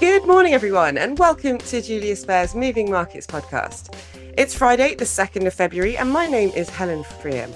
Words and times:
Good 0.00 0.26
morning, 0.26 0.54
everyone, 0.54 0.96
and 0.96 1.18
welcome 1.18 1.58
to 1.58 1.82
Julius 1.82 2.24
Baer's 2.24 2.54
Moving 2.54 2.90
Markets 2.90 3.26
podcast. 3.26 3.94
It's 4.38 4.54
Friday, 4.54 4.94
the 4.94 5.04
2nd 5.04 5.46
of 5.46 5.52
February, 5.52 5.98
and 5.98 6.10
my 6.10 6.26
name 6.26 6.48
is 6.56 6.70
Helen 6.70 7.04
Freer. 7.04 7.46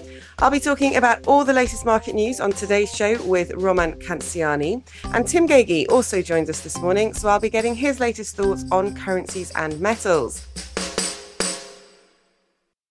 I'll 0.40 0.50
be 0.50 0.60
talking 0.60 0.96
about 0.96 1.26
all 1.26 1.46
the 1.46 1.54
latest 1.54 1.86
market 1.86 2.14
news 2.14 2.40
on 2.40 2.52
today's 2.52 2.94
show 2.94 3.16
with 3.22 3.54
Roman 3.54 3.94
Canziani. 3.94 4.82
And 5.14 5.26
Tim 5.26 5.48
Gagie 5.48 5.86
also 5.88 6.20
joins 6.20 6.50
us 6.50 6.60
this 6.60 6.78
morning, 6.82 7.14
so 7.14 7.30
I'll 7.30 7.40
be 7.40 7.48
getting 7.48 7.74
his 7.74 7.98
latest 7.98 8.36
thoughts 8.36 8.66
on 8.70 8.94
currencies 8.94 9.50
and 9.52 9.80
metals. 9.80 10.46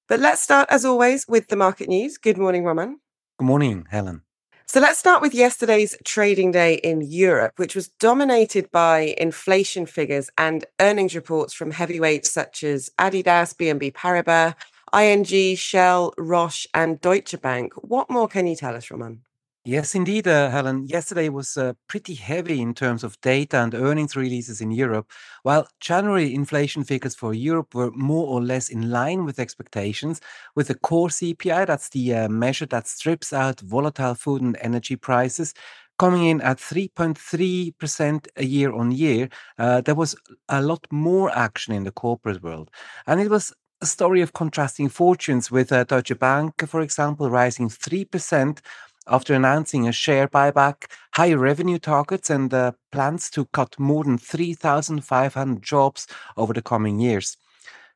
But 0.08 0.20
let's 0.20 0.42
start, 0.42 0.68
as 0.72 0.84
always, 0.84 1.28
with 1.28 1.50
the 1.50 1.56
market 1.56 1.90
news. 1.90 2.18
Good 2.18 2.40
morning, 2.40 2.64
Roman. 2.64 3.02
Good 3.38 3.46
morning, 3.46 3.86
Helen. 3.92 4.23
So 4.66 4.80
let's 4.80 4.98
start 4.98 5.22
with 5.22 5.36
yesterday's 5.36 5.96
trading 6.04 6.52
day 6.52 6.76
in 6.76 7.02
Europe, 7.02 7.54
which 7.58 7.76
was 7.76 7.90
dominated 7.90 8.72
by 8.72 9.14
inflation 9.18 9.86
figures 9.86 10.30
and 10.38 10.66
earnings 10.80 11.16
reports 11.16 11.54
from 11.54 11.72
heavyweights 11.72 12.32
such 12.32 12.64
as 12.64 12.90
Adidas, 12.98 13.56
BNP 13.56 13.94
Paribas, 13.94 14.56
ING, 14.94 15.56
Shell, 15.56 16.14
Roche, 16.18 16.66
and 16.74 17.00
Deutsche 17.02 17.40
Bank. 17.42 17.74
What 17.76 18.10
more 18.10 18.28
can 18.28 18.48
you 18.48 18.56
tell 18.56 18.76
us, 18.76 18.90
Roman? 18.90 19.22
Yes, 19.66 19.96
indeed, 19.96 20.28
uh, 20.28 20.50
Helen. 20.50 20.88
Yesterday 20.88 21.30
was 21.30 21.56
uh, 21.56 21.72
pretty 21.88 22.16
heavy 22.16 22.60
in 22.62 22.74
terms 22.74 23.02
of 23.02 23.20
data 23.22 23.60
and 23.60 23.74
earnings 23.74 24.14
releases 24.14 24.60
in 24.60 24.72
Europe. 24.72 25.10
While 25.44 25.68
January 25.80 26.34
inflation 26.34 26.84
figures 26.84 27.16
for 27.16 27.34
Europe 27.34 27.74
were 27.74 27.92
more 27.92 28.28
or 28.28 28.42
less 28.42 28.68
in 28.68 28.90
line 28.92 29.24
with 29.24 29.40
expectations, 29.40 30.20
with 30.54 30.68
the 30.68 30.76
core 30.76 31.10
CPI, 31.10 31.64
that's 31.66 31.88
the 31.90 32.14
uh, 32.14 32.28
measure 32.28 32.66
that 32.66 32.88
strips 32.88 33.32
out 33.32 33.62
volatile 33.62 34.16
food 34.16 34.42
and 34.42 34.58
energy 34.60 34.98
prices, 34.98 35.54
coming 35.98 36.26
in 36.26 36.42
at 36.42 36.60
3.3% 36.60 38.28
a 38.36 38.44
year 38.46 38.74
on 38.74 38.92
year, 38.92 39.30
uh, 39.60 39.80
there 39.82 39.96
was 39.96 40.16
a 40.50 40.62
lot 40.62 40.86
more 40.92 41.30
action 41.32 41.74
in 41.74 41.84
the 41.84 41.92
corporate 41.92 42.44
world. 42.44 42.70
And 43.08 43.22
it 43.22 43.30
was 43.30 43.54
a 43.82 43.86
story 43.86 44.22
of 44.22 44.34
contrasting 44.34 44.90
fortunes, 44.90 45.52
with 45.52 45.72
uh, 45.72 45.84
Deutsche 45.84 46.18
Bank, 46.18 46.66
for 46.68 46.82
example, 46.82 47.30
rising 47.30 47.70
3% 47.70 48.62
after 49.08 49.34
announcing 49.34 49.88
a 49.88 49.92
share 49.92 50.28
buyback, 50.28 50.86
higher 51.14 51.38
revenue 51.38 51.80
targets, 51.80 52.30
and 52.30 52.54
uh, 52.54 52.72
plans 52.92 53.30
to 53.32 53.46
cut 53.46 53.80
more 53.80 54.04
than 54.04 54.18
3,500 54.18 55.62
jobs 55.62 56.08
over 56.38 56.54
the 56.54 56.62
coming 56.62 57.00
years. 57.00 57.38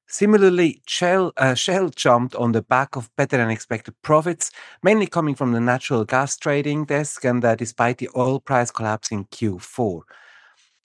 Similarly, 0.10 0.82
Shell, 0.88 1.34
uh, 1.36 1.54
Shell 1.54 1.90
jumped 1.90 2.34
on 2.36 2.54
the 2.54 2.62
back 2.62 2.96
of 2.96 3.14
better 3.18 3.36
than 3.36 3.50
expected 3.50 3.94
profits, 4.02 4.52
mainly 4.82 5.06
coming 5.06 5.36
from 5.36 5.52
the 5.52 5.60
natural 5.60 6.06
gas 6.06 6.38
trading 6.38 6.86
desk 6.86 7.26
and 7.26 7.44
uh, 7.44 7.56
despite 7.56 7.98
the 7.98 8.10
oil 8.16 8.40
price 8.40 8.72
collapse 8.72 9.12
in 9.12 9.26
Q4. 9.26 10.04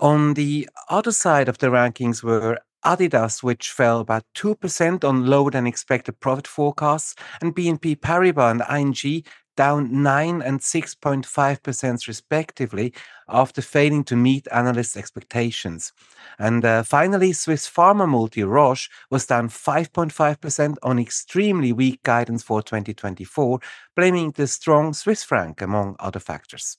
On 0.01 0.35
the 0.35 0.69
other 0.89 1.13
side 1.13 1.49
of 1.49 1.59
the 1.59 1.69
rankings 1.69 2.25
were 2.25 2.59
Adidas, 2.85 3.45
which 3.45 3.71
fell 3.71 4.01
about 4.01 4.25
2% 4.35 5.05
on 5.05 5.27
lower 5.27 5.53
than 5.53 5.69
expected 5.69 6.19
profit 6.19 6.49
forecasts, 6.49 7.15
and 7.41 7.55
BNP 7.55 8.01
Paribas 8.01 8.51
and 8.51 8.63
ING 8.69 9.23
down 9.57 10.03
9 10.03 10.43
and 10.43 10.61
6.5% 10.61 12.09
respectively 12.09 12.93
after 13.29 13.63
failing 13.63 14.05
to 14.05 14.17
meet 14.17 14.47
analysts' 14.53 14.97
expectations. 14.97 15.93
And 16.39 16.65
uh, 16.65 16.83
finally, 16.83 17.33
Swiss 17.33 17.69
pharma 17.69 18.09
multi 18.09 18.45
Roche 18.45 18.89
was 19.11 19.27
down 19.27 19.49
5.5% 19.49 20.77
on 20.83 20.99
extremely 20.99 21.73
weak 21.73 22.03
guidance 22.03 22.43
for 22.43 22.63
2024, 22.63 23.61
blaming 23.97 24.33
the 24.33 24.47
strong 24.47 24.93
Swiss 24.93 25.25
franc 25.25 25.61
among 25.61 25.97
other 25.99 26.21
factors. 26.21 26.79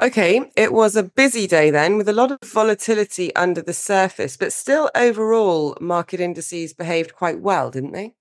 Okay, 0.00 0.50
it 0.56 0.72
was 0.72 0.96
a 0.96 1.02
busy 1.02 1.46
day 1.46 1.70
then 1.70 1.98
with 1.98 2.08
a 2.08 2.14
lot 2.14 2.32
of 2.32 2.38
volatility 2.42 3.34
under 3.36 3.60
the 3.60 3.74
surface, 3.74 4.38
but 4.38 4.52
still 4.52 4.90
overall 4.94 5.76
market 5.80 6.18
indices 6.18 6.72
behaved 6.72 7.14
quite 7.14 7.40
well, 7.40 7.70
didn't 7.70 7.92
they? 7.92 8.14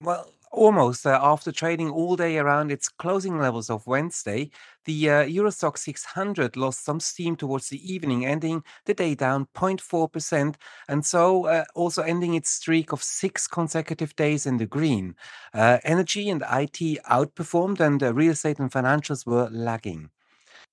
Well, 0.00 0.30
Almost 0.52 1.06
uh, 1.06 1.18
after 1.22 1.50
trading 1.52 1.88
all 1.90 2.14
day 2.14 2.36
around 2.36 2.70
its 2.70 2.90
closing 2.90 3.38
levels 3.38 3.70
of 3.70 3.86
Wednesday, 3.86 4.50
the 4.84 5.08
uh, 5.10 5.20
Euro 5.22 5.48
Stoxx 5.50 5.78
600 5.78 6.54
lost 6.54 6.84
some 6.84 7.00
steam 7.00 7.34
towards 7.34 7.70
the 7.70 7.80
evening, 7.94 8.26
ending 8.26 8.62
the 8.84 8.92
day 8.92 9.14
down 9.14 9.46
0.4%, 9.54 10.56
and 10.86 11.06
so 11.06 11.46
uh, 11.46 11.64
also 11.74 12.02
ending 12.02 12.34
its 12.34 12.50
streak 12.50 12.92
of 12.92 13.02
six 13.02 13.46
consecutive 13.46 14.14
days 14.16 14.44
in 14.44 14.58
the 14.58 14.66
green. 14.66 15.14
Uh, 15.54 15.78
energy 15.82 16.28
and 16.28 16.42
IT 16.50 16.98
outperformed, 17.08 17.80
and 17.80 18.02
uh, 18.02 18.12
real 18.12 18.32
estate 18.32 18.58
and 18.58 18.70
financials 18.70 19.24
were 19.26 19.48
lagging. 19.50 20.10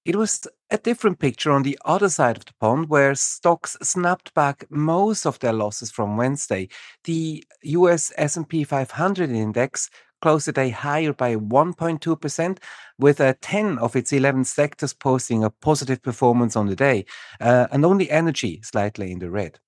It 0.06 0.16
was 0.16 0.46
a 0.70 0.78
different 0.78 1.18
picture 1.18 1.52
on 1.52 1.64
the 1.64 1.80
other 1.84 2.10
side 2.10 2.38
of 2.38 2.46
the 2.46 2.54
pond, 2.62 2.90
where 2.90 3.16
stocks 3.16 3.76
snapped 3.82 4.36
back 4.36 4.64
most 4.70 5.26
of 5.26 5.40
their 5.40 5.52
losses 5.52 5.90
from 5.90 6.16
Wednesday. 6.16 6.70
The 7.06 7.44
US 7.64 8.14
S&P 8.16 8.64
500 8.64 9.32
index 9.32 9.90
closed 10.22 10.48
the 10.48 10.52
day 10.52 10.70
higher 10.70 11.12
by 11.12 11.36
1.2%, 11.36 12.60
with 13.00 13.20
uh, 13.20 13.34
10 13.42 13.80
of 13.80 13.96
its 13.96 14.14
11 14.14 14.44
sectors 14.44 14.94
posting 14.94 15.44
a 15.44 15.50
positive 15.50 16.04
performance 16.04 16.56
on 16.56 16.68
the 16.68 16.76
day, 16.76 17.06
uh, 17.42 17.66
and 17.72 17.84
only 17.84 18.12
energy 18.12 18.62
slightly 18.64 19.12
in 19.12 19.18
the 19.18 19.32
red. 19.32 19.60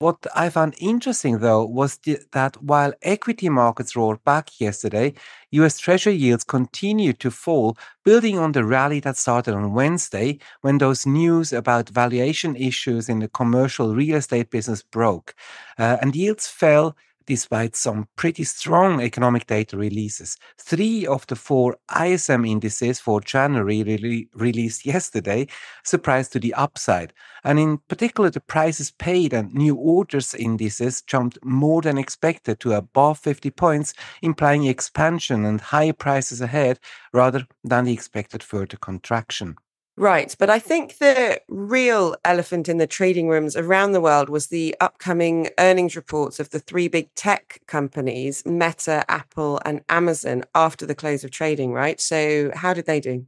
What 0.00 0.26
I 0.34 0.50
found 0.50 0.74
interesting, 0.78 1.38
though, 1.38 1.64
was 1.64 1.98
that 2.32 2.62
while 2.62 2.92
equity 3.02 3.48
markets 3.48 3.96
roared 3.96 4.22
back 4.24 4.60
yesterday, 4.60 5.14
US 5.52 5.78
Treasury 5.78 6.14
yields 6.14 6.44
continued 6.44 7.20
to 7.20 7.30
fall, 7.30 7.76
building 8.04 8.38
on 8.38 8.52
the 8.52 8.64
rally 8.64 9.00
that 9.00 9.16
started 9.16 9.54
on 9.54 9.72
Wednesday 9.72 10.38
when 10.60 10.78
those 10.78 11.06
news 11.06 11.52
about 11.52 11.88
valuation 11.88 12.54
issues 12.56 13.08
in 13.08 13.20
the 13.20 13.28
commercial 13.28 13.94
real 13.94 14.16
estate 14.16 14.50
business 14.50 14.82
broke. 14.82 15.34
Uh, 15.78 15.96
and 16.02 16.14
yields 16.16 16.46
fell 16.48 16.96
despite 17.26 17.76
some 17.76 18.08
pretty 18.16 18.44
strong 18.44 19.00
economic 19.00 19.46
data 19.46 19.76
releases. 19.76 20.36
Three 20.58 21.06
of 21.06 21.26
the 21.26 21.36
four 21.36 21.76
ISM 21.94 22.44
indices 22.44 23.00
for 23.00 23.20
January 23.20 23.82
re- 23.82 24.28
released 24.34 24.86
yesterday 24.86 25.46
surprised 25.84 26.32
to 26.32 26.38
the 26.38 26.54
upside. 26.54 27.12
And 27.44 27.58
in 27.58 27.78
particular, 27.88 28.30
the 28.30 28.40
prices 28.40 28.90
paid 28.90 29.32
and 29.32 29.52
new 29.52 29.76
orders 29.76 30.34
indices 30.34 31.02
jumped 31.02 31.38
more 31.44 31.82
than 31.82 31.98
expected 31.98 32.60
to 32.60 32.72
above 32.72 33.18
50 33.18 33.50
points, 33.50 33.94
implying 34.22 34.64
expansion 34.64 35.44
and 35.44 35.60
higher 35.60 35.92
prices 35.92 36.40
ahead 36.40 36.78
rather 37.12 37.46
than 37.62 37.84
the 37.84 37.92
expected 37.92 38.42
further 38.42 38.76
contraction. 38.76 39.56
Right. 39.96 40.34
But 40.38 40.50
I 40.50 40.58
think 40.58 40.98
the 40.98 41.40
real 41.48 42.16
elephant 42.24 42.68
in 42.68 42.78
the 42.78 42.86
trading 42.86 43.28
rooms 43.28 43.54
around 43.56 43.92
the 43.92 44.00
world 44.00 44.28
was 44.28 44.48
the 44.48 44.74
upcoming 44.80 45.50
earnings 45.58 45.94
reports 45.94 46.40
of 46.40 46.50
the 46.50 46.58
three 46.58 46.88
big 46.88 47.14
tech 47.14 47.60
companies, 47.68 48.44
Meta, 48.44 49.04
Apple, 49.08 49.60
and 49.64 49.82
Amazon, 49.88 50.44
after 50.54 50.84
the 50.84 50.96
close 50.96 51.22
of 51.22 51.30
trading, 51.30 51.72
right? 51.72 52.00
So, 52.00 52.50
how 52.54 52.74
did 52.74 52.86
they 52.86 52.98
do? 52.98 53.26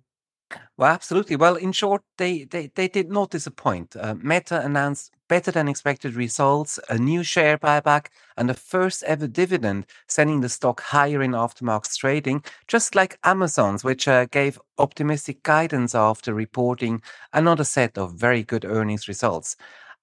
Well, 0.77 0.93
absolutely. 0.93 1.37
Well, 1.37 1.57
in 1.57 1.73
short, 1.73 2.03
they 2.19 2.45
they, 2.45 2.69
they 2.75 2.89
did 2.89 3.11
not 3.11 3.31
disappoint. 3.31 3.97
Uh, 3.97 4.17
Meta 4.17 4.61
announced 4.65 5.13
better 5.29 5.51
than 5.51 5.69
expected 5.69 6.15
results, 6.15 6.79
a 6.89 6.99
new 6.99 7.23
share 7.23 7.59
buyback, 7.59 8.07
and 8.37 8.51
a 8.51 8.55
first 8.55 9.03
ever 9.05 9.27
dividend, 9.27 9.87
sending 10.07 10.41
the 10.41 10.49
stock 10.49 10.81
higher 10.81 11.23
in 11.23 11.33
aftermarket 11.33 11.97
trading, 11.97 12.43
just 12.69 12.95
like 12.95 13.19
Amazon's, 13.25 13.85
which 13.85 14.09
uh, 14.09 14.27
gave 14.27 14.61
optimistic 14.79 15.43
guidance 15.43 15.95
after 15.95 16.35
reporting 16.35 17.03
another 17.33 17.65
set 17.65 17.97
of 17.99 18.15
very 18.15 18.43
good 18.43 18.65
earnings 18.65 19.09
results. 19.09 19.57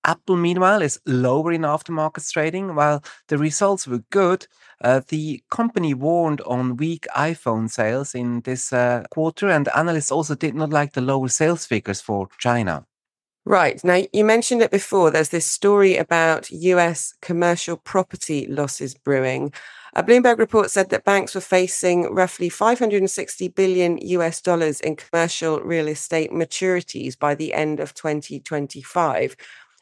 Apple, 0.06 0.36
meanwhile, 0.36 0.82
is 0.82 1.00
lower 1.06 1.54
in 1.54 1.62
aftermarket 1.62 2.30
trading. 2.30 2.76
While 2.76 3.04
the 3.30 3.38
results 3.38 3.88
were 3.88 4.04
good, 4.10 4.48
uh, 4.84 5.02
the 5.08 5.42
company 5.50 5.94
warned 5.94 6.42
on 6.42 6.76
weak 6.76 7.08
iPhone 7.16 7.70
sales 7.70 8.14
in 8.14 8.42
this 8.42 8.74
uh, 8.74 9.04
quarter, 9.12 9.50
and 9.50 9.70
analysts 9.70 10.12
also 10.12 10.36
did 10.36 10.56
not 10.56 10.72
like 10.72 10.94
the 10.94 11.02
lower 11.02 11.30
sales 11.30 11.66
figures 11.66 12.02
for 12.02 12.28
China. 12.38 12.86
Right. 13.46 13.84
Now, 13.84 14.02
you 14.14 14.24
mentioned 14.24 14.62
it 14.62 14.72
before. 14.72 15.12
There's 15.12 15.30
this 15.30 15.46
story 15.46 15.98
about 15.98 16.50
US 16.52 17.14
commercial 17.22 17.76
property 17.76 18.48
losses 18.48 18.94
brewing. 18.94 19.52
A 19.96 20.02
Bloomberg 20.04 20.38
report 20.40 20.72
said 20.72 20.90
that 20.90 21.04
banks 21.04 21.36
were 21.36 21.42
facing 21.42 22.14
roughly 22.14 22.48
560 22.50 23.50
billion 23.50 23.98
US 23.98 24.42
dollars 24.42 24.80
in 24.80 24.96
commercial 24.96 25.60
real 25.60 25.88
estate 25.90 26.32
maturities 26.32 27.20
by 27.20 27.36
the 27.36 27.54
end 27.54 27.82
of 27.82 27.94
2025. 27.94 29.36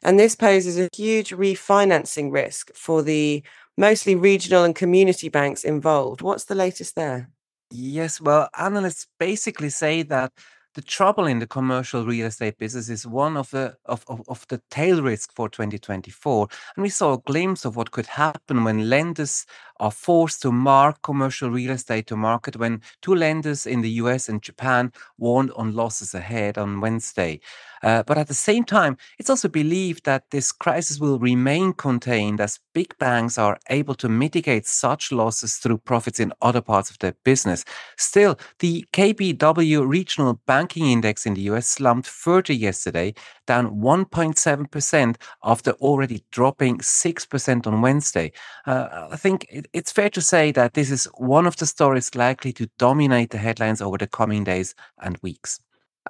And 0.04 0.20
this 0.20 0.36
poses 0.36 0.80
a 0.80 0.90
huge 0.96 1.30
refinancing 1.30 2.32
risk 2.32 2.72
for 2.74 3.04
the 3.04 3.44
mostly 3.78 4.16
regional 4.16 4.64
and 4.64 4.76
community 4.76 5.30
banks 5.30 5.64
involved. 5.64 6.24
What's 6.24 6.46
the 6.46 6.56
latest 6.56 6.96
there? 6.96 7.30
Yes, 7.70 8.20
well, 8.20 8.50
analysts 8.58 9.06
basically 9.20 9.70
say 9.70 10.02
that 10.04 10.34
the 10.74 10.82
trouble 10.82 11.26
in 11.26 11.40
the 11.40 11.48
commercial 11.48 12.06
real 12.06 12.28
estate 12.28 12.58
business 12.58 12.90
is 12.90 13.06
one 13.06 13.36
of 13.36 13.50
the 13.52 13.76
of, 13.86 14.04
of, 14.08 14.22
of, 14.28 14.48
the 14.48 14.62
tail 14.70 15.02
risk 15.02 15.34
for 15.34 15.50
2024 15.50 16.48
and 16.76 16.84
we 16.84 16.90
saw 16.90 17.14
a 17.14 17.22
glimpse 17.22 17.66
of 17.66 17.76
what 17.76 17.92
could 17.92 18.06
happen 18.06 18.64
when 18.64 18.90
lenders 18.90 19.46
are 19.80 19.92
forced 19.92 20.42
to 20.42 20.52
mark 20.52 21.02
commercial 21.02 21.50
real 21.50 21.72
estate 21.72 22.08
to 22.08 22.16
market 22.16 22.56
when 22.56 22.82
two 23.02 23.16
lenders 23.16 23.66
in 23.66 23.82
the 23.82 23.90
US 23.92 24.30
and 24.30 24.42
Japan 24.42 24.92
warned 25.18 25.52
on 25.56 25.76
losses 25.76 26.14
ahead 26.14 26.58
on 26.58 26.80
Wednesday 26.80 27.42
uh, 27.84 28.04
but 28.04 28.18
at 28.18 28.28
the 28.28 28.34
same 28.34 28.64
time, 28.64 28.98
it's 29.18 29.30
also 29.30 29.48
believed 29.48 30.06
that 30.06 30.30
this 30.32 30.52
crisis 30.52 31.00
will 31.00 31.20
remain 31.20 31.74
contained 31.74 32.40
as 32.40 32.60
big 32.74 32.96
banks 33.00 33.38
are 33.38 33.60
able 33.70 33.96
to 33.96 34.08
mitigate 34.08 34.68
such 34.68 35.12
losses 35.12 35.58
through 35.58 35.80
profits 35.80 36.20
in 36.20 36.32
other 36.42 36.62
parts 36.62 36.92
of 36.92 37.00
their 37.00 37.16
business. 37.24 37.66
Still, 37.98 38.38
the 38.60 38.86
KBW 38.94 39.88
Regional 39.88 40.40
Banking 40.62 40.92
Index 40.92 41.26
in 41.26 41.34
the 41.34 41.42
US 41.50 41.66
slumped 41.66 42.08
further 42.08 42.54
yesterday, 42.54 43.16
down 43.48 43.82
1.7% 43.82 45.16
after 45.44 45.72
already 45.72 46.24
dropping 46.30 46.78
6% 46.78 47.66
on 47.66 47.82
Wednesday. 47.82 48.32
Uh, 48.68 49.08
I 49.10 49.18
think 49.18 49.48
it's 49.74 49.92
fair 49.92 50.12
to 50.12 50.22
say 50.22 50.52
that 50.52 50.76
this 50.76 50.92
is 50.92 51.06
one 51.18 51.48
of 51.48 51.56
the 51.56 51.66
stories 51.66 52.14
likely 52.14 52.54
to 52.54 52.70
dominate 52.78 53.32
the 53.32 53.40
headlines 53.40 53.82
over 53.82 53.98
the 53.98 54.06
coming 54.06 54.44
days 54.44 54.76
and 55.02 55.18
weeks. 55.24 55.60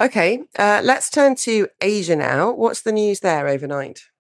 Okay, 0.02 0.42
uh, 0.60 0.82
let's 0.84 1.10
turn 1.10 1.36
to 1.36 1.70
Asia 1.80 2.18
now. 2.18 2.52
What's 2.52 2.82
the 2.82 2.92
news 2.92 3.22
there 3.22 3.48
overnight? 3.48 4.11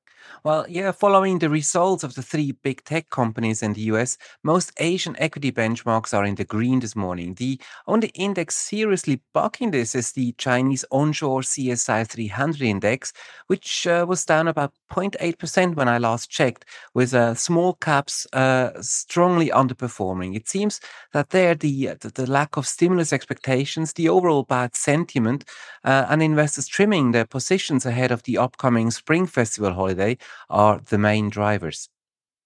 Well, 0.43 0.65
yeah, 0.67 0.91
following 0.91 1.37
the 1.37 1.51
results 1.51 2.03
of 2.03 2.15
the 2.15 2.23
three 2.23 2.53
big 2.53 2.83
tech 2.83 3.11
companies 3.11 3.61
in 3.61 3.73
the 3.73 3.81
US, 3.93 4.17
most 4.41 4.71
Asian 4.79 5.15
equity 5.19 5.51
benchmarks 5.51 6.17
are 6.17 6.25
in 6.25 6.33
the 6.33 6.43
green 6.43 6.79
this 6.79 6.95
morning. 6.95 7.35
The 7.35 7.59
only 7.85 8.07
index 8.15 8.55
seriously 8.55 9.21
bucking 9.35 9.69
this 9.69 9.93
is 9.93 10.13
the 10.13 10.31
Chinese 10.39 10.83
onshore 10.89 11.41
CSI 11.41 12.07
300 12.07 12.63
index, 12.63 13.13
which 13.45 13.85
uh, 13.85 14.03
was 14.09 14.25
down 14.25 14.47
about 14.47 14.73
0.8% 14.89 15.75
when 15.75 15.87
I 15.87 15.99
last 15.99 16.31
checked, 16.31 16.65
with 16.95 17.13
uh, 17.13 17.35
small 17.35 17.73
caps 17.75 18.25
uh, 18.33 18.71
strongly 18.81 19.49
underperforming. 19.49 20.35
It 20.35 20.49
seems 20.49 20.81
that 21.13 21.29
there, 21.29 21.53
the, 21.53 21.93
the, 21.99 22.09
the, 22.09 22.25
lack 22.25 22.57
of 22.57 22.65
stimulus 22.65 23.13
expectations, 23.13 23.93
the 23.93 24.09
overall 24.09 24.41
bad 24.41 24.75
sentiment, 24.75 25.45
uh, 25.83 26.07
and 26.09 26.23
investors 26.23 26.65
trimming 26.65 27.11
their 27.11 27.25
positions 27.25 27.85
ahead 27.85 28.11
of 28.11 28.23
the 28.23 28.39
upcoming 28.39 28.89
Spring 28.89 29.27
Festival 29.27 29.73
holiday 29.73 30.17
are 30.49 30.79
the 30.79 30.97
main 30.97 31.29
drivers. 31.29 31.89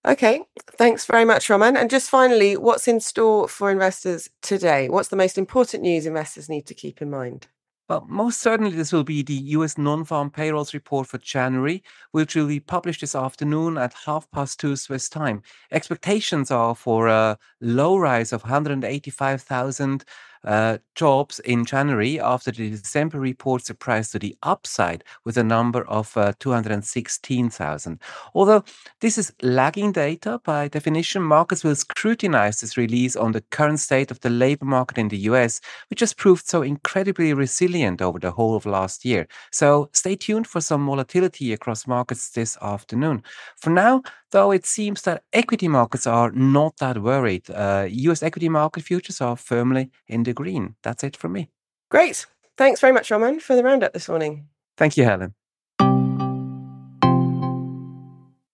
Okay, 0.06 0.42
thanks 0.78 1.06
very 1.06 1.26
much, 1.26 1.50
Roman. 1.50 1.76
And 1.76 1.90
just 1.90 2.10
finally, 2.10 2.56
what's 2.56 2.88
in 2.88 3.00
store 3.00 3.48
for 3.48 3.72
investors 3.72 4.30
today? 4.44 4.88
What's 4.88 5.10
the 5.10 5.16
most 5.16 5.38
important 5.38 5.82
news 5.82 6.06
investors 6.06 6.48
need 6.48 6.68
to 6.68 6.76
keep 6.76 7.02
in 7.02 7.10
mind? 7.10 7.48
Well, 7.88 8.06
most 8.10 8.42
certainly 8.42 8.76
this 8.76 8.92
will 8.92 9.04
be 9.04 9.22
the 9.22 9.34
US 9.34 9.78
non-farm 9.78 10.32
payrolls 10.32 10.74
report 10.74 11.06
for 11.06 11.20
January, 11.20 11.84
which 12.12 12.36
will 12.36 12.48
be 12.48 12.60
published 12.60 13.02
this 13.02 13.14
afternoon 13.14 13.78
at 13.78 13.94
half 14.06 14.30
past 14.32 14.60
two 14.60 14.76
Swiss 14.76 15.08
time. 15.08 15.44
Expectations 15.72 16.50
are 16.50 16.74
for 16.74 17.08
a 17.08 17.38
low 17.62 17.98
rise 17.98 18.34
of 18.34 18.42
185,000 18.42 20.04
uh, 20.46 20.78
jobs 20.96 21.40
in 21.40 21.66
January 21.66 22.20
after 22.20 22.52
the 22.52 22.70
December 22.70 23.20
report 23.20 23.66
surprised 23.66 24.12
to 24.12 24.20
the 24.20 24.38
upside 24.44 25.04
with 25.24 25.38
a 25.38 25.44
number 25.44 25.84
of 25.88 26.16
uh, 26.18 26.34
216,000. 26.40 28.00
Although 28.34 28.64
this 29.02 29.18
is 29.18 29.34
lagging 29.42 29.92
data, 29.92 30.40
by 30.44 30.68
definition, 30.68 31.22
markets 31.22 31.64
will 31.64 31.76
scrutinize 31.76 32.62
this 32.62 32.78
release 32.78 33.16
on 33.16 33.32
the 33.32 33.42
current 33.42 33.80
state 33.80 34.12
of 34.12 34.20
the 34.22 34.30
labor 34.30 34.66
market 34.66 34.98
in 34.98 35.10
the 35.10 35.18
US, 35.30 35.62
which 35.90 36.00
has 36.00 36.14
proved 36.14 36.48
so 36.48 36.62
incredibly 36.62 37.34
resilient 37.34 38.02
over 38.02 38.20
the 38.20 38.32
whole 38.32 38.56
of 38.56 38.66
last 38.66 39.06
year. 39.06 39.28
So 39.52 39.90
stay 39.94 40.16
tuned 40.16 40.48
for 40.48 40.62
some 40.62 40.86
volatility 40.86 41.54
across 41.54 41.88
markets 41.88 42.30
this 42.30 42.58
afternoon. 42.62 43.24
For 43.58 43.70
now, 43.70 44.04
though 44.36 44.52
it 44.52 44.66
seems 44.66 45.04
that 45.04 45.24
equity 45.32 45.70
markets 45.70 46.06
are 46.06 46.30
not 46.32 46.76
that 46.80 47.02
worried. 47.02 47.50
Uh, 47.50 47.88
US 47.90 48.22
equity 48.22 48.50
market 48.50 48.84
futures 48.84 49.22
are 49.22 49.38
firmly 49.38 49.90
in 50.10 50.24
the 50.24 50.34
green. 50.34 50.76
That's 50.84 51.06
it 51.06 51.16
from 51.16 51.32
me. 51.32 51.50
Great. 51.90 52.26
Thanks 52.58 52.82
very 52.82 52.92
much, 52.92 53.10
Roman, 53.10 53.40
for 53.40 53.56
the 53.56 53.64
roundup 53.64 53.94
this 53.94 54.10
morning. 54.10 54.48
Thank 54.76 54.98
you, 54.98 55.06
Helen. 55.06 55.34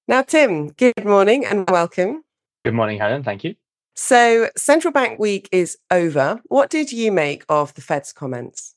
Now, 0.08 0.22
Tim, 0.22 0.70
good 0.74 1.04
morning 1.04 1.46
and 1.46 1.68
welcome. 1.68 2.24
Good 2.64 2.76
morning, 2.76 3.00
Helen. 3.00 3.24
Thank 3.24 3.44
you. 3.44 3.56
So, 3.96 4.50
central 4.56 4.92
bank 4.92 5.18
week 5.18 5.50
is 5.52 5.80
over. 5.90 6.42
What 6.46 6.70
did 6.70 6.92
you 6.92 7.12
make 7.12 7.44
of 7.50 7.74
the 7.74 7.82
Fed's 7.82 8.14
comments? 8.14 8.76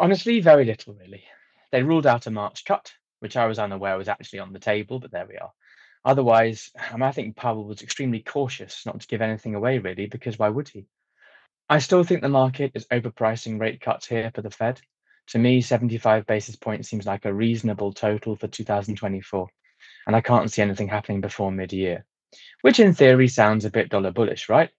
Honestly, 0.00 0.40
very 0.40 0.64
little, 0.64 0.94
really. 0.94 1.22
They 1.70 1.84
ruled 1.84 2.08
out 2.08 2.26
a 2.26 2.30
March 2.32 2.64
cut, 2.64 2.92
which 3.20 3.36
I 3.36 3.46
was 3.46 3.60
unaware 3.60 3.96
was 3.96 4.08
actually 4.08 4.40
on 4.40 4.52
the 4.52 4.58
table, 4.58 4.98
but 4.98 5.12
there 5.12 5.28
we 5.28 5.36
are. 5.36 5.52
Otherwise, 6.04 6.70
I, 6.78 6.92
mean, 6.94 7.02
I 7.02 7.12
think 7.12 7.36
Powell 7.36 7.64
was 7.64 7.82
extremely 7.82 8.20
cautious 8.20 8.84
not 8.86 9.00
to 9.00 9.06
give 9.06 9.22
anything 9.22 9.54
away, 9.54 9.78
really, 9.78 10.06
because 10.06 10.38
why 10.38 10.48
would 10.48 10.68
he? 10.68 10.86
I 11.68 11.78
still 11.78 12.02
think 12.02 12.22
the 12.22 12.28
market 12.28 12.72
is 12.74 12.86
overpricing 12.86 13.60
rate 13.60 13.80
cuts 13.80 14.06
here 14.06 14.30
for 14.34 14.42
the 14.42 14.50
Fed. 14.50 14.80
To 15.28 15.38
me, 15.38 15.60
75 15.60 16.26
basis 16.26 16.56
points 16.56 16.88
seems 16.88 17.06
like 17.06 17.24
a 17.24 17.32
reasonable 17.32 17.92
total 17.92 18.34
for 18.34 18.48
2024, 18.48 19.48
and 20.06 20.16
I 20.16 20.20
can't 20.20 20.50
see 20.50 20.62
anything 20.62 20.88
happening 20.88 21.20
before 21.20 21.52
mid 21.52 21.72
year, 21.72 22.04
which 22.62 22.80
in 22.80 22.92
theory 22.92 23.28
sounds 23.28 23.64
a 23.64 23.70
bit 23.70 23.88
dollar 23.88 24.10
bullish, 24.10 24.48
right? 24.48 24.70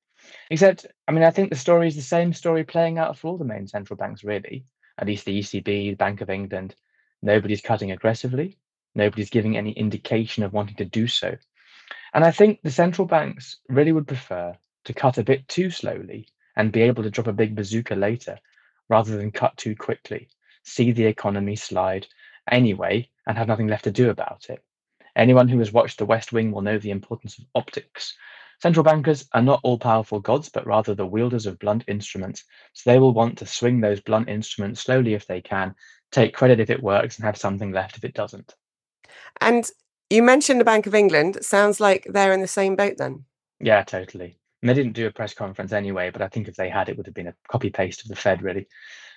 Except, 0.50 0.86
I 1.08 1.14
mean, 1.14 1.24
I 1.24 1.32
think 1.32 1.50
the 1.50 1.56
story 1.56 1.88
is 1.88 1.96
the 1.96 2.02
same 2.02 2.34
story 2.34 2.66
playing 2.66 2.98
out 2.98 3.18
for 3.18 3.30
all 3.30 3.38
the 3.38 3.46
main 3.46 3.68
central 3.68 3.96
banks, 3.96 4.26
really, 4.26 4.66
at 4.98 5.08
least 5.08 5.24
the 5.24 5.40
ECB, 5.40 5.64
the 5.64 5.94
Bank 5.94 6.20
of 6.20 6.30
England. 6.30 6.76
Nobody's 7.22 7.62
cutting 7.62 7.92
aggressively, 7.92 8.58
Nobody's 8.96 9.30
giving 9.30 9.58
any 9.58 9.72
indication 9.72 10.44
of 10.44 10.54
wanting 10.54 10.76
to 10.76 10.86
do 10.86 11.08
so. 11.08 11.38
And 12.14 12.24
I 12.24 12.32
think 12.32 12.62
the 12.62 12.72
central 12.72 13.08
banks 13.08 13.58
really 13.70 13.92
would 13.92 14.08
prefer 14.08 14.58
to 14.86 14.94
cut 14.94 15.18
a 15.18 15.24
bit 15.24 15.48
too 15.48 15.70
slowly 15.70 16.28
and 16.56 16.72
be 16.72 16.82
able 16.82 17.04
to 17.04 17.10
drop 17.10 17.28
a 17.28 17.34
big 17.34 17.56
bazooka 17.56 17.96
later 17.96 18.38
rather 18.90 19.16
than 19.16 19.32
cut 19.32 19.56
too 19.56 19.76
quickly, 19.76 20.28
see 20.64 20.92
the 20.92 21.06
economy 21.06 21.56
slide 21.56 22.08
anyway 22.52 23.10
and 23.28 23.38
have 23.38 23.48
nothing 23.48 23.68
left 23.68 23.86
to 23.86 23.92
do 23.92 24.10
about 24.10 24.50
it. 24.50 24.62
Anyone 25.16 25.48
who 25.48 25.60
has 25.60 25.72
watched 25.72 25.98
The 25.98 26.06
West 26.06 26.34
Wing 26.34 26.52
will 26.52 26.62
know 26.62 26.78
the 26.78 26.92
importance 26.92 27.38
of 27.38 27.46
optics. 27.56 28.16
Central 28.62 28.84
bankers 28.84 29.28
are 29.34 29.42
not 29.42 29.60
all 29.64 29.80
powerful 29.80 30.20
gods, 30.20 30.50
but 30.50 30.68
rather 30.68 30.94
the 30.94 31.06
wielders 31.06 31.46
of 31.46 31.60
blunt 31.60 31.84
instruments. 31.88 32.44
So 32.74 32.90
they 32.90 33.00
will 33.00 33.14
want 33.14 33.38
to 33.40 33.46
swing 33.46 33.82
those 33.82 34.02
blunt 34.02 34.30
instruments 34.30 34.82
slowly 34.82 35.14
if 35.14 35.28
they 35.28 35.42
can, 35.42 35.76
take 36.12 36.34
credit 36.34 36.60
if 36.60 36.70
it 36.70 36.84
works, 36.84 37.18
and 37.18 37.26
have 37.26 37.38
something 37.38 37.72
left 37.72 37.98
if 37.98 38.04
it 38.04 38.14
doesn't. 38.14 38.56
And 39.40 39.70
you 40.10 40.24
mentioned 40.24 40.60
the 40.60 40.66
Bank 40.66 40.88
of 40.88 40.96
England. 40.96 41.38
Sounds 41.42 41.80
like 41.80 42.06
they're 42.10 42.34
in 42.34 42.42
the 42.42 42.48
same 42.48 42.76
boat 42.76 42.98
then. 42.98 43.26
Yeah, 43.60 43.84
totally. 43.84 44.38
And 44.62 44.70
they 44.70 44.74
didn't 44.74 44.94
do 44.94 45.08
a 45.08 45.12
press 45.12 45.34
conference 45.34 45.72
anyway, 45.72 46.10
but 46.12 46.22
I 46.22 46.28
think 46.28 46.48
if 46.48 46.56
they 46.56 46.70
had, 46.70 46.90
it 46.90 46.98
would 46.98 47.06
have 47.06 47.16
been 47.16 47.28
a 47.28 47.36
copy 47.50 47.70
paste 47.70 48.02
of 48.02 48.10
the 48.10 48.16
Fed, 48.16 48.42
really. 48.44 48.68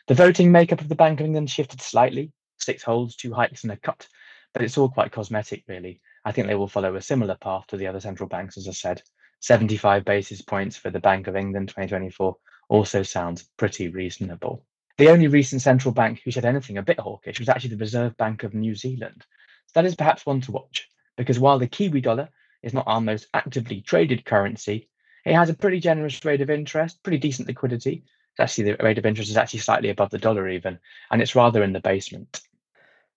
The 0.07 0.15
voting 0.15 0.53
makeup 0.53 0.81
of 0.81 0.89
the 0.89 0.95
Bank 0.95 1.21
of 1.21 1.27
England 1.27 1.51
shifted 1.51 1.81
slightly 1.81 2.33
six 2.59 2.83
holds, 2.83 3.17
two 3.17 3.33
hikes, 3.33 3.63
and 3.63 3.73
a 3.73 3.77
cut, 3.77 4.07
but 4.53 4.63
it's 4.63 4.79
all 4.79 4.89
quite 4.89 5.13
cosmetic, 5.13 5.65
really. 5.69 6.01
I 6.25 6.33
think 6.33 6.47
they 6.47 6.55
will 6.55 6.69
follow 6.69 6.97
a 6.97 7.03
similar 7.03 7.37
path 7.37 7.67
to 7.69 7.77
the 7.77 7.87
other 7.87 8.01
central 8.01 8.29
banks, 8.29 8.57
as 8.57 8.69
I 8.69 8.73
said. 8.73 9.03
75 9.41 10.05
basis 10.05 10.41
points 10.41 10.77
for 10.77 10.91
the 10.91 11.01
Bank 11.01 11.27
of 11.27 11.37
England 11.37 11.69
2024 11.69 12.37
also 12.69 13.03
sounds 13.03 13.51
pretty 13.59 13.89
reasonable. 13.89 14.65
The 14.97 15.09
only 15.09 15.27
recent 15.27 15.61
central 15.61 15.93
bank 15.93 16.23
who 16.25 16.31
said 16.31 16.45
anything 16.45 16.79
a 16.79 16.83
bit 16.83 17.01
hawkish 17.01 17.39
was 17.39 17.49
actually 17.49 17.71
the 17.71 17.77
Reserve 17.77 18.17
Bank 18.17 18.43
of 18.43 18.55
New 18.55 18.75
Zealand, 18.75 19.27
that 19.75 19.85
is 19.85 19.95
perhaps 19.95 20.25
one 20.25 20.41
to 20.43 20.53
watch, 20.53 20.89
because 21.17 21.39
while 21.39 21.59
the 21.59 21.67
Kiwi 21.67 22.01
dollar 22.01 22.29
is 22.63 22.75
not 22.75 22.87
our 22.87 23.01
most 23.01 23.27
actively 23.35 23.81
traded 23.81 24.25
currency, 24.25 24.89
it 25.25 25.35
has 25.35 25.51
a 25.51 25.55
pretty 25.55 25.81
generous 25.81 26.25
rate 26.25 26.41
of 26.41 26.51
interest, 26.51 27.03
pretty 27.03 27.19
decent 27.19 27.49
liquidity. 27.49 28.05
It's 28.33 28.41
actually 28.41 28.73
the 28.73 28.83
rate 28.83 28.99
of 28.99 29.07
interest 29.07 29.31
is 29.31 29.37
actually 29.37 29.61
slightly 29.61 29.91
above 29.91 30.11
the 30.11 30.19
dollar 30.19 30.49
even, 30.49 30.79
and 31.11 31.23
it's 31.23 31.37
rather 31.37 31.63
in 31.63 31.73
the 31.73 31.81
basement. 31.81 32.41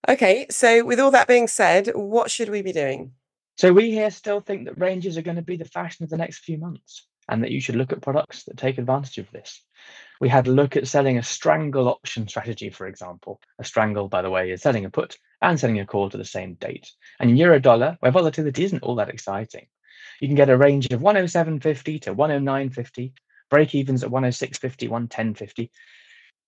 Okay, 0.08 0.46
so 0.50 0.86
with 0.86 1.00
all 1.00 1.12
that 1.12 1.28
being 1.28 1.48
said, 1.48 1.92
what 1.96 2.30
should 2.30 2.50
we 2.50 2.62
be 2.62 2.72
doing? 2.72 3.12
So 3.58 3.74
we 3.74 3.92
here 3.92 4.12
still 4.12 4.40
think 4.40 4.66
that 4.66 4.80
ranges 4.80 5.18
are 5.18 5.24
going 5.24 5.38
to 5.38 5.42
be 5.42 5.58
the 5.58 5.66
fashion 5.66 6.04
of 6.04 6.10
the 6.10 6.18
next 6.18 6.40
few 6.40 6.58
months, 6.58 7.08
and 7.30 7.44
that 7.44 7.52
you 7.52 7.60
should 7.60 7.76
look 7.76 7.92
at 7.92 8.02
products 8.02 8.44
that 8.44 8.58
take 8.58 8.78
advantage 8.78 9.18
of 9.18 9.32
this. 9.32 9.62
We 10.20 10.30
had 10.30 10.48
a 10.48 10.52
look 10.52 10.76
at 10.76 10.88
selling 10.88 11.18
a 11.18 11.24
strangle 11.24 11.88
option 11.88 12.28
strategy, 12.28 12.70
for 12.70 12.88
example. 12.88 13.40
A 13.60 13.64
strangle, 13.64 14.08
by 14.08 14.22
the 14.22 14.30
way, 14.30 14.52
is 14.52 14.62
selling 14.62 14.86
a 14.86 14.90
put 14.90 15.18
and 15.42 15.60
selling 15.60 15.80
a 15.80 15.86
call 15.86 16.10
to 16.10 16.18
the 16.18 16.26
same 16.26 16.56
date. 16.56 16.92
And 17.20 17.38
euro 17.38 17.60
dollar, 17.60 17.98
where 18.00 18.12
volatility 18.12 18.64
isn't 18.64 18.84
all 18.84 18.96
that 18.96 19.10
exciting, 19.10 19.68
you 20.20 20.28
can 20.28 20.36
get 20.36 20.50
a 20.50 20.58
range 20.58 20.88
of 20.88 21.02
107.50 21.02 22.02
to 22.02 22.16
109.50, 22.16 23.14
break 23.50 23.76
evens 23.76 24.04
at 24.04 24.10
106.50, 24.10 24.90
110.50, 24.90 25.70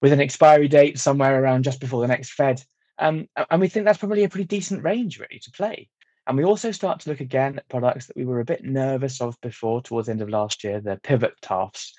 with 0.01 0.13
an 0.13 0.21
expiry 0.21 0.67
date 0.67 0.97
somewhere 0.97 1.41
around 1.41 1.63
just 1.63 1.79
before 1.79 2.01
the 2.01 2.07
next 2.07 2.31
Fed. 2.31 2.63
Um, 2.97 3.27
and 3.49 3.61
we 3.61 3.67
think 3.69 3.85
that's 3.85 3.99
probably 3.99 4.23
a 4.23 4.29
pretty 4.29 4.45
decent 4.45 4.83
range, 4.83 5.19
really, 5.19 5.39
to 5.39 5.51
play. 5.51 5.89
And 6.29 6.37
we 6.37 6.43
also 6.43 6.69
start 6.69 6.99
to 6.99 7.09
look 7.09 7.21
again 7.21 7.57
at 7.57 7.67
products 7.69 8.05
that 8.05 8.15
we 8.15 8.23
were 8.23 8.39
a 8.39 8.45
bit 8.45 8.63
nervous 8.63 9.19
of 9.19 9.35
before 9.41 9.81
towards 9.81 10.05
the 10.05 10.11
end 10.11 10.21
of 10.21 10.29
last 10.29 10.63
year, 10.63 10.79
the 10.79 10.99
pivot 11.01 11.33
TARFs. 11.41 11.91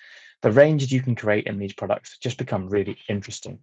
The 0.43 0.53
ranges 0.53 0.93
you 0.93 1.03
can 1.03 1.17
create 1.17 1.49
in 1.49 1.59
these 1.59 1.73
products 1.73 2.17
just 2.17 2.39
become 2.39 2.69
really 2.69 2.97
interesting. 3.09 3.59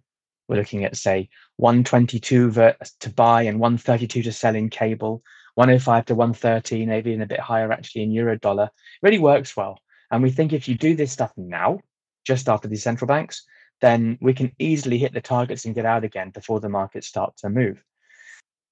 We're 0.46 0.56
looking 0.56 0.84
at, 0.84 0.94
say, 0.94 1.30
122 1.56 2.50
to 2.52 3.10
buy 3.16 3.44
and 3.44 3.58
132 3.58 4.22
to 4.22 4.30
sell 4.30 4.54
in 4.54 4.68
cable, 4.68 5.22
105 5.54 6.04
to 6.04 6.14
113, 6.14 6.86
maybe 6.86 7.14
in 7.14 7.22
a 7.22 7.26
bit 7.26 7.40
higher 7.40 7.72
actually 7.72 8.02
in 8.02 8.12
euro 8.12 8.36
dollar. 8.38 8.68
Really 9.00 9.18
works 9.18 9.56
well. 9.56 9.78
And 10.10 10.22
we 10.22 10.30
think 10.30 10.52
if 10.52 10.68
you 10.68 10.74
do 10.74 10.94
this 10.94 11.12
stuff 11.12 11.32
now, 11.38 11.80
just 12.26 12.46
after 12.46 12.68
these 12.68 12.82
central 12.82 13.08
banks, 13.08 13.46
then 13.80 14.18
we 14.20 14.34
can 14.34 14.52
easily 14.58 14.98
hit 14.98 15.14
the 15.14 15.22
targets 15.22 15.64
and 15.64 15.74
get 15.74 15.86
out 15.86 16.04
again 16.04 16.28
before 16.28 16.60
the 16.60 16.68
markets 16.68 17.06
start 17.06 17.38
to 17.38 17.48
move. 17.48 17.82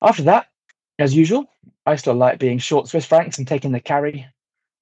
After 0.02 0.24
that, 0.24 0.48
as 0.98 1.14
usual, 1.14 1.44
I 1.84 1.96
still 1.96 2.14
like 2.14 2.38
being 2.38 2.58
short 2.58 2.88
Swiss 2.88 3.06
francs 3.06 3.38
and 3.38 3.46
taking 3.46 3.72
the 3.72 3.80
carry. 3.80 4.26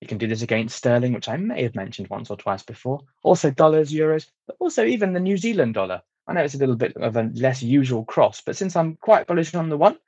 You 0.00 0.09
can 0.09 0.18
do 0.18 0.26
this 0.26 0.42
against 0.42 0.76
sterling, 0.76 1.12
which 1.12 1.28
I 1.28 1.37
may 1.37 1.62
have 1.62 1.75
mentioned 1.75 2.09
once 2.09 2.30
or 2.30 2.37
twice 2.37 2.62
before. 2.62 3.00
Also 3.23 3.50
dollars, 3.50 3.92
euros, 3.92 4.26
but 4.47 4.56
also 4.59 4.85
even 4.85 5.12
the 5.12 5.21
New 5.21 5.37
Zealand 5.37 5.75
dollar. 5.75 6.02
I 6.26 6.33
know 6.33 6.42
it's 6.42 6.54
a 6.54 6.59
little 6.59 6.76
bit 6.76 6.97
of 6.97 7.16
a 7.16 7.30
less 7.35 7.62
usual 7.62 8.04
cross, 8.04 8.40
but 8.40 8.56
since 8.56 8.76
I'm 8.76 8.97
quite 8.97 9.26
bullish 9.26 9.54
on 9.54 9.68
the 9.68 9.76
one 9.76 9.99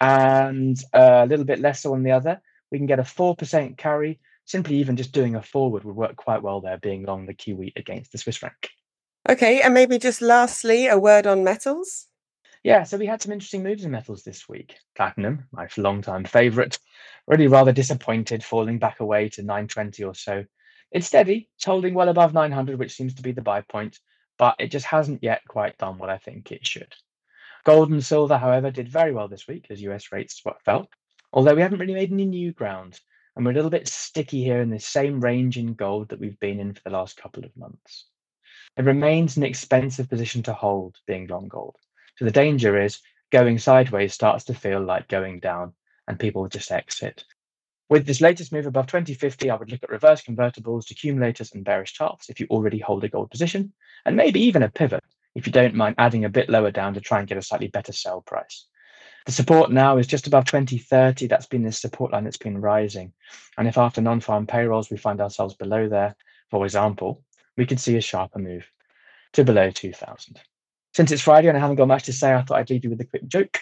and 0.00 0.78
uh, 0.94 1.22
a 1.24 1.26
little 1.26 1.44
bit 1.44 1.60
less 1.60 1.82
so 1.82 1.92
on 1.94 2.02
the 2.02 2.12
other, 2.12 2.40
we 2.70 2.78
can 2.78 2.86
get 2.86 2.98
a 2.98 3.02
4% 3.02 3.76
carry. 3.76 4.18
Simply 4.44 4.76
even 4.76 4.96
just 4.96 5.12
doing 5.12 5.34
a 5.34 5.42
forward 5.42 5.84
would 5.84 5.96
work 5.96 6.16
quite 6.16 6.42
well 6.42 6.60
there, 6.60 6.78
being 6.78 7.04
long 7.04 7.26
the 7.26 7.34
Kiwi 7.34 7.72
against 7.76 8.12
the 8.12 8.18
Swiss 8.18 8.36
franc. 8.38 8.70
Okay, 9.28 9.60
and 9.60 9.74
maybe 9.74 9.98
just 9.98 10.22
lastly, 10.22 10.86
a 10.86 10.98
word 10.98 11.26
on 11.26 11.44
metals. 11.44 12.07
Yeah, 12.68 12.82
so 12.82 12.98
we 12.98 13.06
had 13.06 13.22
some 13.22 13.32
interesting 13.32 13.62
moves 13.62 13.86
in 13.86 13.90
metals 13.90 14.24
this 14.24 14.46
week. 14.46 14.76
Platinum, 14.94 15.44
my 15.52 15.68
long-time 15.78 16.24
favorite, 16.26 16.78
really 17.26 17.46
rather 17.46 17.72
disappointed, 17.72 18.44
falling 18.44 18.78
back 18.78 19.00
away 19.00 19.30
to 19.30 19.42
920 19.42 20.04
or 20.04 20.14
so. 20.14 20.44
It's 20.92 21.06
steady, 21.06 21.48
it's 21.56 21.64
holding 21.64 21.94
well 21.94 22.10
above 22.10 22.34
900, 22.34 22.78
which 22.78 22.92
seems 22.92 23.14
to 23.14 23.22
be 23.22 23.32
the 23.32 23.40
buy 23.40 23.62
point, 23.62 23.98
but 24.36 24.54
it 24.58 24.70
just 24.70 24.84
hasn't 24.84 25.22
yet 25.22 25.40
quite 25.48 25.78
done 25.78 25.96
what 25.96 26.10
I 26.10 26.18
think 26.18 26.52
it 26.52 26.66
should. 26.66 26.92
Gold 27.64 27.90
and 27.90 28.04
silver, 28.04 28.36
however, 28.36 28.70
did 28.70 28.90
very 28.90 29.14
well 29.14 29.28
this 29.28 29.48
week 29.48 29.68
as 29.70 29.80
US 29.80 30.12
rates 30.12 30.42
fell, 30.62 30.90
although 31.32 31.54
we 31.54 31.62
haven't 31.62 31.78
really 31.78 31.94
made 31.94 32.12
any 32.12 32.26
new 32.26 32.52
ground, 32.52 33.00
and 33.34 33.46
we're 33.46 33.52
a 33.52 33.54
little 33.54 33.70
bit 33.70 33.88
sticky 33.88 34.44
here 34.44 34.60
in 34.60 34.68
the 34.68 34.78
same 34.78 35.22
range 35.22 35.56
in 35.56 35.72
gold 35.72 36.10
that 36.10 36.20
we've 36.20 36.38
been 36.38 36.60
in 36.60 36.74
for 36.74 36.82
the 36.84 36.90
last 36.90 37.16
couple 37.16 37.46
of 37.46 37.56
months. 37.56 38.04
It 38.76 38.84
remains 38.84 39.38
an 39.38 39.42
expensive 39.44 40.10
position 40.10 40.42
to 40.42 40.52
hold, 40.52 40.96
being 41.06 41.28
long 41.28 41.48
gold. 41.48 41.76
So 42.18 42.24
the 42.24 42.32
danger 42.32 42.76
is 42.80 42.98
going 43.30 43.60
sideways 43.60 44.12
starts 44.12 44.42
to 44.44 44.54
feel 44.54 44.82
like 44.82 45.06
going 45.06 45.38
down 45.38 45.74
and 46.08 46.18
people 46.18 46.48
just 46.48 46.72
exit. 46.72 47.24
With 47.88 48.06
this 48.06 48.20
latest 48.20 48.52
move 48.52 48.66
above 48.66 48.88
2050, 48.88 49.48
I 49.48 49.54
would 49.54 49.70
look 49.70 49.84
at 49.84 49.88
reverse 49.88 50.22
convertibles, 50.22 50.90
accumulators, 50.90 51.54
and 51.54 51.64
bearish 51.64 51.92
charts 51.92 52.28
if 52.28 52.40
you 52.40 52.48
already 52.50 52.80
hold 52.80 53.04
a 53.04 53.08
gold 53.08 53.30
position, 53.30 53.72
and 54.04 54.16
maybe 54.16 54.40
even 54.40 54.64
a 54.64 54.68
pivot 54.68 55.04
if 55.36 55.46
you 55.46 55.52
don't 55.52 55.76
mind 55.76 55.94
adding 55.96 56.24
a 56.24 56.28
bit 56.28 56.50
lower 56.50 56.72
down 56.72 56.92
to 56.94 57.00
try 57.00 57.20
and 57.20 57.28
get 57.28 57.38
a 57.38 57.42
slightly 57.42 57.68
better 57.68 57.92
sell 57.92 58.20
price. 58.22 58.66
The 59.26 59.32
support 59.32 59.70
now 59.70 59.96
is 59.98 60.08
just 60.08 60.26
above 60.26 60.46
2030. 60.46 61.28
That's 61.28 61.46
been 61.46 61.62
the 61.62 61.70
support 61.70 62.12
line 62.12 62.24
that's 62.24 62.36
been 62.36 62.60
rising. 62.60 63.12
And 63.56 63.68
if 63.68 63.78
after 63.78 64.00
non 64.00 64.18
farm 64.18 64.44
payrolls 64.44 64.90
we 64.90 64.96
find 64.96 65.20
ourselves 65.20 65.54
below 65.54 65.88
there, 65.88 66.16
for 66.50 66.64
example, 66.64 67.22
we 67.56 67.64
could 67.64 67.78
see 67.78 67.96
a 67.96 68.00
sharper 68.00 68.40
move 68.40 68.68
to 69.34 69.44
below 69.44 69.70
2000. 69.70 70.40
Since 70.98 71.12
it's 71.12 71.22
Friday 71.22 71.46
and 71.46 71.56
I 71.56 71.60
haven't 71.60 71.76
got 71.76 71.86
much 71.86 72.02
to 72.06 72.12
say, 72.12 72.34
I 72.34 72.42
thought 72.42 72.58
I'd 72.58 72.70
leave 72.70 72.82
you 72.82 72.90
with 72.90 73.00
a 73.00 73.04
quick 73.04 73.28
joke. 73.28 73.60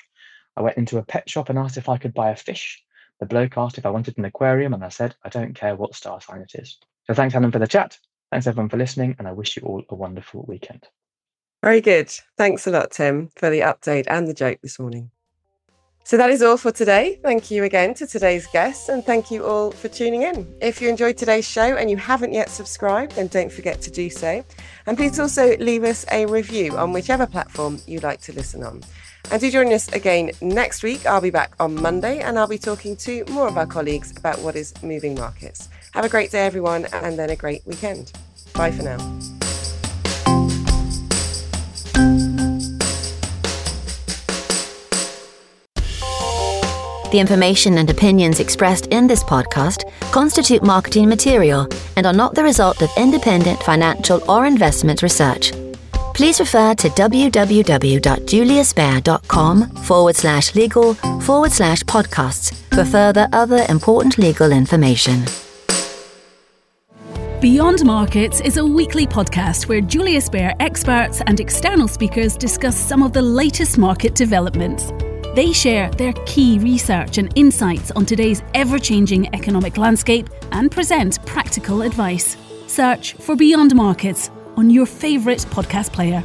I 0.56 0.62
went 0.62 0.78
into 0.78 0.96
a 0.96 1.02
pet 1.02 1.28
shop 1.28 1.50
and 1.50 1.58
asked 1.58 1.76
if 1.76 1.86
I 1.86 1.98
could 1.98 2.14
buy 2.14 2.30
a 2.30 2.34
fish. 2.34 2.82
The 3.20 3.26
bloke 3.26 3.58
asked 3.58 3.76
if 3.76 3.84
I 3.84 3.90
wanted 3.90 4.16
an 4.16 4.24
aquarium, 4.24 4.72
and 4.72 4.82
I 4.82 4.88
said, 4.88 5.14
I 5.22 5.28
don't 5.28 5.54
care 5.54 5.76
what 5.76 5.94
star 5.94 6.18
sign 6.18 6.40
it 6.40 6.52
is. 6.54 6.78
So 7.06 7.12
thanks, 7.12 7.34
Helen, 7.34 7.52
for 7.52 7.58
the 7.58 7.66
chat. 7.66 7.98
Thanks, 8.30 8.46
everyone, 8.46 8.70
for 8.70 8.78
listening, 8.78 9.16
and 9.18 9.28
I 9.28 9.32
wish 9.32 9.54
you 9.54 9.64
all 9.64 9.84
a 9.90 9.94
wonderful 9.94 10.46
weekend. 10.48 10.88
Very 11.62 11.82
good. 11.82 12.10
Thanks 12.38 12.66
a 12.66 12.70
lot, 12.70 12.92
Tim, 12.92 13.28
for 13.36 13.50
the 13.50 13.60
update 13.60 14.06
and 14.08 14.26
the 14.26 14.32
joke 14.32 14.60
this 14.62 14.78
morning. 14.78 15.10
So 16.06 16.16
that 16.18 16.30
is 16.30 16.40
all 16.40 16.56
for 16.56 16.70
today. 16.70 17.18
Thank 17.20 17.50
you 17.50 17.64
again 17.64 17.92
to 17.94 18.06
today's 18.06 18.46
guests 18.52 18.90
and 18.90 19.04
thank 19.04 19.28
you 19.28 19.44
all 19.44 19.72
for 19.72 19.88
tuning 19.88 20.22
in. 20.22 20.46
If 20.60 20.80
you 20.80 20.88
enjoyed 20.88 21.16
today's 21.16 21.48
show 21.48 21.76
and 21.76 21.90
you 21.90 21.96
haven't 21.96 22.32
yet 22.32 22.48
subscribed, 22.48 23.16
then 23.16 23.26
don't 23.26 23.50
forget 23.50 23.80
to 23.80 23.90
do 23.90 24.08
so. 24.08 24.44
And 24.86 24.96
please 24.96 25.18
also 25.18 25.56
leave 25.56 25.82
us 25.82 26.06
a 26.12 26.24
review 26.26 26.78
on 26.78 26.92
whichever 26.92 27.26
platform 27.26 27.80
you 27.88 27.98
like 27.98 28.20
to 28.20 28.32
listen 28.32 28.62
on. 28.62 28.84
And 29.32 29.40
do 29.40 29.50
join 29.50 29.72
us 29.72 29.88
again 29.88 30.30
next 30.40 30.84
week. 30.84 31.04
I'll 31.06 31.20
be 31.20 31.30
back 31.30 31.56
on 31.58 31.74
Monday 31.74 32.20
and 32.20 32.38
I'll 32.38 32.46
be 32.46 32.56
talking 32.56 32.94
to 32.98 33.24
more 33.30 33.48
of 33.48 33.58
our 33.58 33.66
colleagues 33.66 34.16
about 34.16 34.38
what 34.42 34.54
is 34.54 34.80
moving 34.84 35.16
markets. 35.16 35.68
Have 35.92 36.04
a 36.04 36.08
great 36.08 36.30
day, 36.30 36.46
everyone, 36.46 36.86
and 36.92 37.18
then 37.18 37.30
a 37.30 37.36
great 37.36 37.66
weekend. 37.66 38.12
Bye 38.54 38.70
for 38.70 38.84
now. 38.84 39.35
The 47.12 47.20
information 47.20 47.78
and 47.78 47.88
opinions 47.88 48.40
expressed 48.40 48.88
in 48.88 49.06
this 49.06 49.22
podcast 49.22 49.84
constitute 50.10 50.64
marketing 50.64 51.08
material 51.08 51.68
and 51.96 52.04
are 52.06 52.12
not 52.12 52.34
the 52.34 52.42
result 52.42 52.82
of 52.82 52.90
independent 52.96 53.62
financial 53.62 54.28
or 54.28 54.44
investment 54.44 55.02
research. 55.02 55.52
Please 56.14 56.40
refer 56.40 56.74
to 56.74 56.88
www.juliusbaer.com 56.88 59.70
forward 59.76 60.16
slash 60.16 60.52
legal 60.54 60.94
forward 61.20 61.52
slash 61.52 61.82
podcasts 61.82 62.54
for 62.74 62.84
further 62.84 63.28
other 63.32 63.64
important 63.68 64.18
legal 64.18 64.50
information. 64.50 65.24
Beyond 67.40 67.84
Markets 67.84 68.40
is 68.40 68.56
a 68.56 68.64
weekly 68.64 69.06
podcast 69.06 69.68
where 69.68 69.82
Julius 69.82 70.28
Baer 70.28 70.54
experts 70.58 71.20
and 71.26 71.38
external 71.38 71.86
speakers 71.86 72.36
discuss 72.36 72.74
some 72.74 73.02
of 73.02 73.12
the 73.12 73.22
latest 73.22 73.76
market 73.76 74.14
developments. 74.14 74.90
They 75.36 75.52
share 75.52 75.90
their 75.90 76.14
key 76.24 76.58
research 76.60 77.18
and 77.18 77.30
insights 77.34 77.90
on 77.90 78.06
today's 78.06 78.42
ever 78.54 78.78
changing 78.78 79.34
economic 79.34 79.76
landscape 79.76 80.30
and 80.50 80.72
present 80.72 81.22
practical 81.26 81.82
advice. 81.82 82.38
Search 82.68 83.12
for 83.12 83.36
Beyond 83.36 83.74
Markets 83.74 84.30
on 84.56 84.70
your 84.70 84.86
favourite 84.86 85.40
podcast 85.40 85.92
player. 85.92 86.24